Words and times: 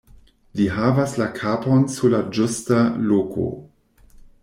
Li 0.59 0.63
havas 0.77 1.13
la 1.23 1.27
kapon 1.35 1.85
sur 1.99 2.15
la 2.17 2.25
ĝusta 2.39 2.83
loko. 3.13 3.47